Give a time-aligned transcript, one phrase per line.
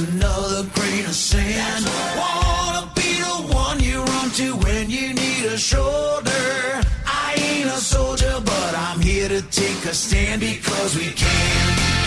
[0.00, 1.84] Another grain of sand.
[2.16, 6.82] Wanna be the one you run to when you need a shoulder.
[7.06, 11.97] I ain't a soldier, but I'm here to take a stand because we can.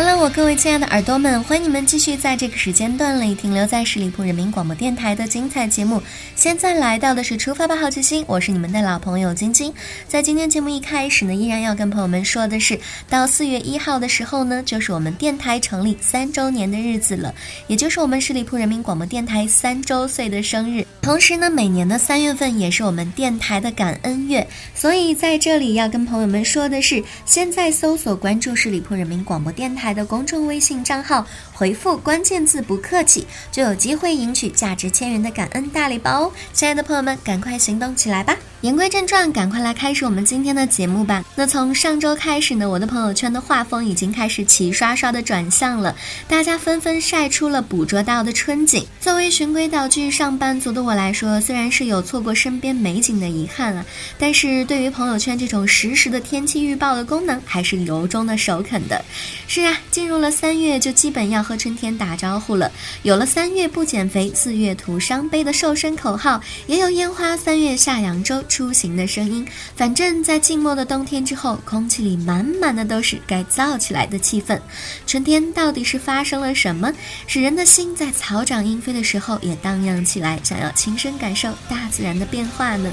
[0.00, 6.00] Hello，我各位亲爱的耳朵们，欢迎你们继续在这个时间段里停留在十里铺人民广播电台的精彩节目。
[6.36, 9.74] 现在来到的是出发吧好奇心，我是你们的老朋友晶晶。
[10.06, 12.78] 在今天节目一开始呢，依然要跟朋友们说的是，
[13.10, 17.34] 到四月一号的时候呢，就是我们电台成立三周年的日子了，
[17.66, 20.86] 也就是我们十里铺人民广播电台三周岁的生日。
[21.02, 36.32] 同时呢，每年的三月份也是我们电台的感恩月，所以在这里要跟朋友们说的是，现在搜索关注十里铺人民广播电台的公众微信账号，回复关键字“不客气”，就有机会赢取价值千元的感恩大礼包哦！
[36.52, 38.36] 亲爱的朋友们，赶快行动起来吧！
[38.62, 41.24] 言归正传，赶快来开始我们今天的节目吧。
[41.36, 45.94] 那从上周开始呢，我的朋友圈的画风已经开始齐刷刷的转向了，
[46.26, 48.84] 大家纷纷晒出了捕捉到的春景。
[49.00, 53.86] 作为循规蹈矩上班族的我来说，虽然是有错过身边美景的遗憾啊，
[54.18, 59.04] 但是对于朋友圈这种实时的天气预报的功能，还是由衷的首肯的。
[59.46, 62.68] 是啊，进入了三月，就基本要和春天打招呼了。
[63.04, 69.46] 有了“三月不减肥，四月徒伤悲”的瘦身口号，也有烟花三月下扬州出行的声音。
[69.76, 74.58] 反正，在静默的冬天之后，空气里满满的都是该燥起来的气氛。
[75.06, 76.92] 春天到底是发生了什么，
[77.26, 82.90] 使人的心在草长莺飞的时候也荡漾起来，想要亲身感受大自然的变化呢？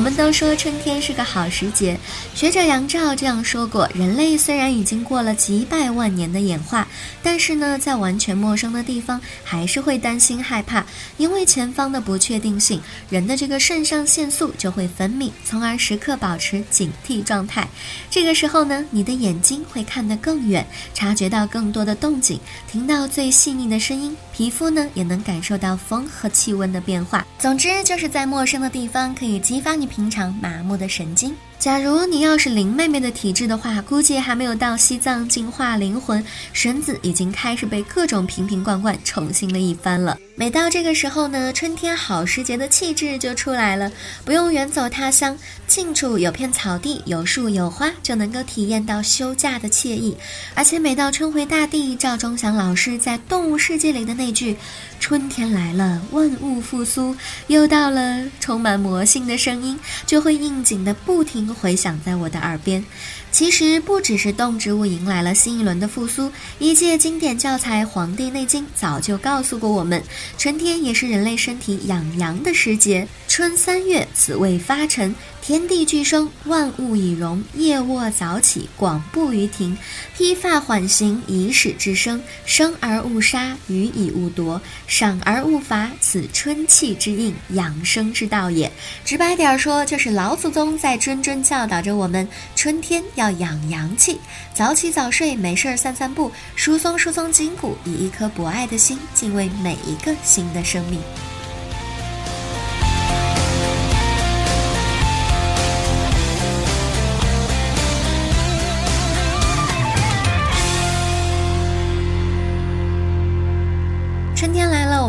[0.00, 1.94] 我们都说春天是个好时节，
[2.34, 6.88] 学者杨照这样说过：人类虽然已经过了几百万年的演化，
[7.22, 10.82] 但是呢，在完全陌生的地方，还是会担心害怕，
[11.18, 17.68] 因为前方的不确定性，人的这个肾上腺素就会分泌，从而时刻保持警惕状态。
[18.08, 27.22] 这个时候呢，你的眼睛会看得更远，察觉到更多的动静，听到最细腻的声音，皮肤呢也能感受到风和气温的变化。
[27.38, 31.34] 总之，就是在陌生的地方，可以激发你平常麻木的神经。
[31.60, 40.16] 假如你要是林妹妹的体质的话，估计还没有到西藏净化灵魂，身子已经开始被各种瓶瓶罐罐宠幸了一番了。
[40.36, 43.92] 每到这个时候呢，春天好时节的气质就出来了，
[44.24, 50.16] 不用远走他乡，近处有片草地，有树有花，就能够体验到休假的惬意。
[50.54, 54.56] 而且每到春回大地，赵忠祥老师在《动物世界》里的那句
[54.98, 57.14] “春天来了，万物复苏”，
[57.48, 62.84] 又到了充满魔性的声音，就会应景的不停回响在我的耳边。
[63.32, 70.02] 其实不只是动植物迎来了新一轮的复苏，一届经典教材《黄帝内经》早就告诉过我们，
[70.36, 73.06] 春天也是人类身体养阳的时节。
[73.28, 77.42] 春三月，此谓发陈，天地俱生，万物以荣。
[77.54, 79.76] 夜卧早起，广步于庭，
[80.16, 82.22] 披发缓行，以使至生。
[82.44, 88.70] 生而勿杀，予以勿夺，赏而勿罚，此春气之应，养生之道也。
[89.04, 94.18] 直白点儿说，就是老祖宗在谆谆教导着我们，春天要养阳气，
[94.54, 101.00] 早起早睡，没事儿散散步，疏松疏松筋骨，以一颗博爱的心，敬畏每一个新的生命。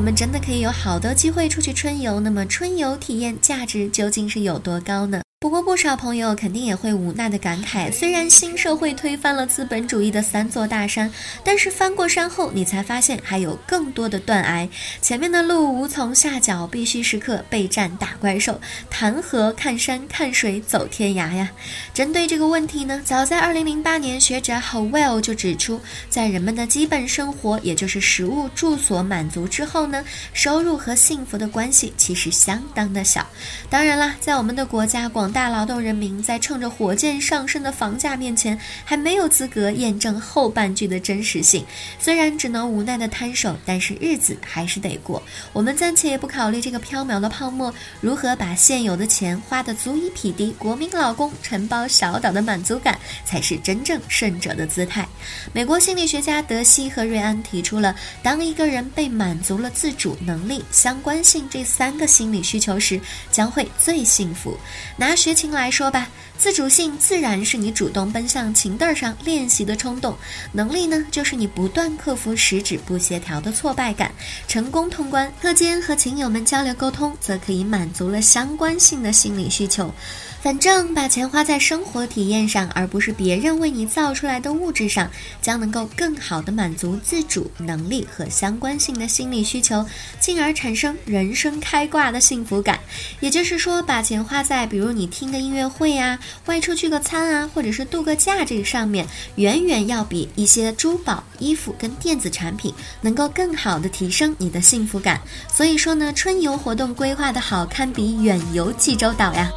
[0.02, 2.20] 我们真的可以有好多机会出去春游。
[2.22, 5.22] 那么，春游体验价值究竟是有多高呢？
[5.42, 11.12] 不过，不少朋友肯定也会无奈的感慨：虽然新社会推翻了资本主义的三座大山，
[11.44, 14.70] 但是翻过山后，你才发现还有更多的断崖。
[15.02, 21.50] 前面的路无从下脚，必须时刻备战打怪兽，谈何看山看水走天涯呀。
[21.92, 33.26] 针对这个问题呢，早在二零零八年，学者 Howell 就指出，在人们的基本生活，也就是食物、住所满足之后呢，收入和幸福的关系其实相当的小。
[33.72, 35.31] 当然啦，在我们的国家广。
[35.32, 41.66] 大劳动人民在乘着火箭上升的房价面前，还没有资格验证后半句的真实性。
[42.00, 45.22] 虽然只能无奈的摊手，但是日子还是得过。
[45.54, 55.08] 我们暂且也不考虑这个缥缈的泡沫，如何把现有的钱花得足以匹敌国民老公承包小岛的满足感，才是真正胜者的姿态。
[55.54, 63.00] 美国心理学家德西和瑞安提出了，当一个人被满足了自主能力、相关性这三个心理需求时，
[63.32, 64.58] 将会最幸福。
[64.98, 66.08] 拿学琴来说吧，
[66.42, 70.16] 自主性自然是你主动奔向琴凳上练习的冲动；
[70.52, 74.12] 能力呢，就是你不断克服十指不协调的挫败感，
[74.48, 75.32] 成功通关。
[75.40, 79.94] 课间和琴友们交流沟通，则可以满足了相关性的心理需求。
[80.42, 85.08] 反正把钱花在生活体验上，而不是别人为你造出来的物质上，
[85.40, 89.86] 将能够更好的满足自主能力和相关性的心理需求，
[90.20, 92.80] 进而产生人生开挂的幸福感。
[93.20, 105.22] 也就是说，把钱花在比如你听个音乐会啊、外出聚个餐啊，或者是度个假这个上面，远远要比一些珠宝、衣服跟电子产品能够更好的提升你的幸福感。
[105.48, 109.52] 所以说呢，春游活动规划的好，堪比远游济州岛呀。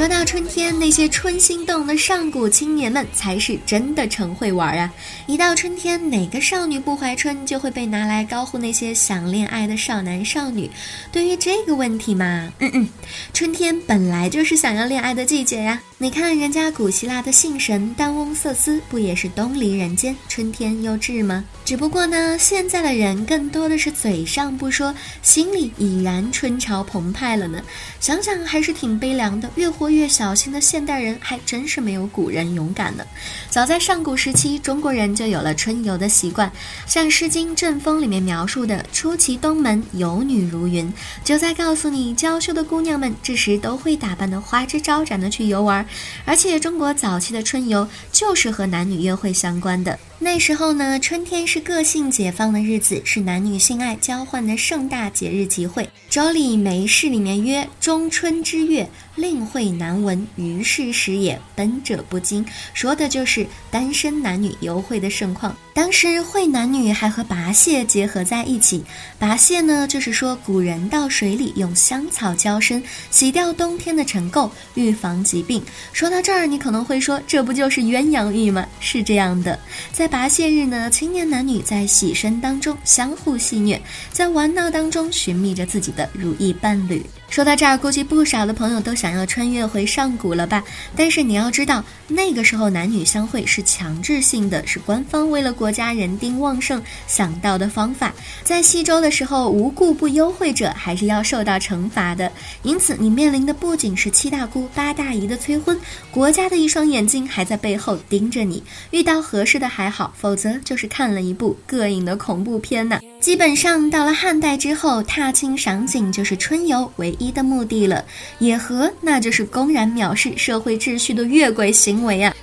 [0.00, 4.90] 说到春天，那些春心动的上古青年们才是真的成会玩啊！
[5.26, 10.70] 一到春天，哪个少女不怀春，就会被拿来高呼那些想恋爱的少男少女。
[11.12, 12.88] 对于这个问题嘛，嗯嗯，
[13.34, 15.78] 春天本来就是想要恋爱的季节呀。
[15.98, 21.44] 你看人家古希腊的信神丹翁瑟斯，不也是东离人间，春天又至吗？
[21.62, 27.62] 只不过呢，现在的人更多的是嘴上不说，心里已然春潮澎湃了呢。
[28.00, 29.89] 想想还是挺悲凉的，越活。
[29.90, 33.04] 越小心的现代人还真是没有古人勇敢呢。
[33.48, 36.50] 早在上古时期，中国人就有了春游的习惯。
[36.86, 40.92] 像《诗经·正风》里面描述的“出其东门，游女如云”，
[41.24, 45.84] 就在告诉你，娇羞的姑娘们这时都会打扮得花枝招展的去游玩。
[46.24, 49.98] 而且，中国早期的春游就是和男女约会相关的。
[50.22, 55.82] 那时候呢，春天是个性解放的日子，是男女性爱交换的盛大节日集会。
[56.10, 58.86] 《周礼·梅氏》里面曰：“中春之月，
[59.16, 62.44] 令会难闻，于是时也，奔者不惊。”
[62.74, 65.56] 说的就是单身男女游会的盛况。
[65.72, 68.84] 当时会男女还和拔蟹结合在一起。
[69.18, 75.62] 拔蟹呢，就是说古人到水里用香草浇身，洗掉冬天的尘垢，预防疾病。
[75.94, 78.66] 说到这儿，你可能会说，这不就是鸳鸯浴吗？
[78.80, 79.58] 是这样的，
[79.92, 83.80] 在拔蟹日呢，青年男女在喜身当中相互戏虐，
[84.10, 87.06] 在玩闹当中寻觅着自己的如意伴侣。
[87.30, 90.64] 说到这儿，估计不少的朋友都想要穿越回上古了吧？
[90.96, 98.12] 但是你要知道，那个时候男女相会是强制性的，是官方为了国家人丁旺盛想到的方法。
[98.42, 102.30] 在西周的时候，无故不幽会者还是要受到惩罚的。
[102.64, 105.78] 因此，你面临的不仅是七大姑八大姨的催婚，
[106.10, 108.60] 国家的一双眼睛还在背后盯着你。
[108.90, 112.98] 遇到合适的还好，否则就是看了一部膈应的恐怖片呢。
[113.20, 118.02] 基本上到了汉代之后，踏青赏景就是春游唯一的目的了，
[118.38, 122.34] 野合那就是公然藐视社会秩序的越轨行为啊！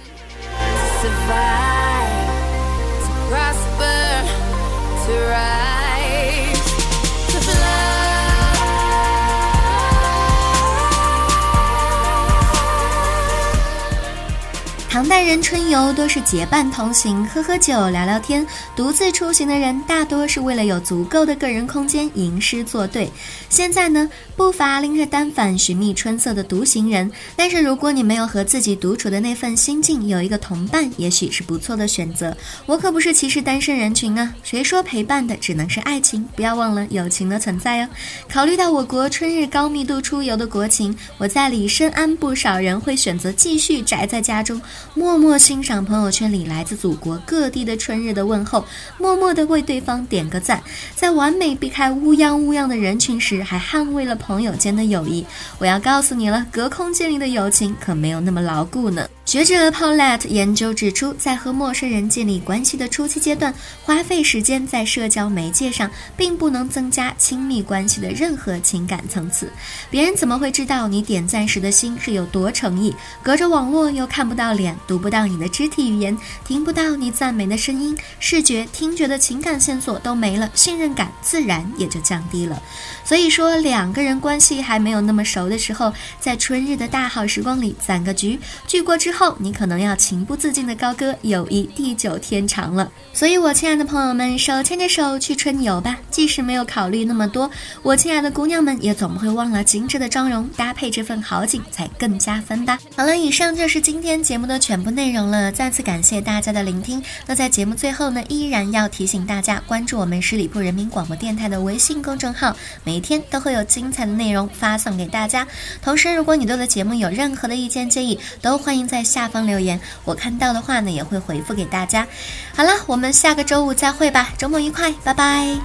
[14.98, 18.44] 唐代人春游多是结伴同行，喝喝酒，聊聊天。
[18.76, 23.08] 独自出行的人大多是为了有足够的个人空间吟诗作对。
[23.48, 27.12] 现在呢，不乏拎着单反寻觅春色的独行人。
[27.36, 32.36] 但是如果你没有和自己独处的那份心境，有一个同伴，也许是不错的选择。
[32.66, 36.28] 我可不是歧视单身人群啊，谁说陪伴的只能是爱情？
[36.36, 37.90] 不要忘了友情的存在哦。
[38.28, 44.60] 考虑到我国春日高密度出游的国情，我在里深谙不少人会选择继续宅在家中。
[44.98, 48.66] 默默欣赏朋友圈里来自祖国各地的春日的问候，
[48.98, 50.64] 默默的为对方点个赞，
[50.96, 55.24] 在完美避开乌泱乌泱的人群时，还捍卫了朋友间的友谊。
[55.60, 59.08] 我要告诉你了，隔空建立的友情可没有那么牢固呢。
[59.28, 63.54] 学者 Paulette 研究指出，在和陌生人建立关系的初期阶段，
[63.84, 69.52] 花费时间在社交媒介上，并不能增加亲密关系的任何情感层次。
[69.90, 72.96] 别人怎么会知道你点赞时的心是有多诚意？
[73.22, 82.64] 隔着网络又看不到脸，读不到你的肢体语言，听不到你赞美的声音，视觉、听觉的情感线索都没了，信任感自然也就降低了。
[83.04, 89.17] 所以说，两个人关系还没有那么熟的时候，在春日的大好时光里攒个局，聚过之后。
[89.18, 92.92] 后，你可能要情不自禁的高歌“友谊地久天长”了。
[93.14, 95.98] 所以，我亲爱的朋友们，手牵着手去春游吧。
[96.12, 97.50] 即使没有考虑那么多，
[97.82, 102.78] 我亲爱的姑娘们也总不会忘了精致的妆容搭配这份好景才更加分吧。
[102.96, 105.52] 好了，以上就是今天节目的全部内容了。
[105.52, 107.02] 再次感谢大家的聆听。
[107.26, 115.48] 那在节目最后呢，依然要提醒大家关注我们十里铺人民广播电台的微信公众号，每天都会有精彩的内容发送给大家。
[115.82, 119.07] 同时，如果你对的节目有任何的意见建议，都欢迎在。
[119.08, 122.06] 下方留言，我看到的话呢也会回复给大家。
[122.54, 125.58] 好了，我们下个周五再会吧，周末愉快，拜拜。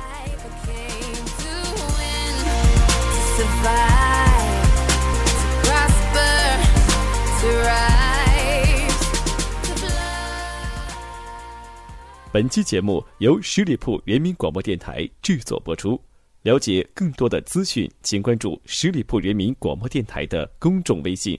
[12.33, 16.01] 本期节目由十里铺人民广播电台制作播出。
[16.41, 21.39] 了解更多的资讯，请关注十里铺人民广播电台的公众微信。